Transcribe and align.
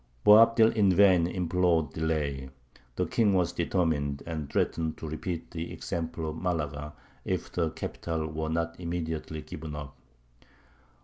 Boabdil 0.25 0.71
in 0.73 0.91
vain 0.91 1.27
implored 1.27 1.93
delay; 1.93 2.49
the 2.95 3.05
king 3.05 3.35
was 3.35 3.51
determined, 3.51 4.23
and 4.25 4.51
threatened 4.51 4.97
to 4.97 5.07
repeat 5.07 5.51
the 5.51 5.71
example 5.71 6.27
of 6.27 6.37
Malaga 6.41 6.93
if 7.23 7.51
the 7.51 7.69
capital 7.69 8.25
were 8.25 8.49
not 8.49 8.79
immediately 8.79 9.43
given 9.43 9.75
up. 9.75 9.95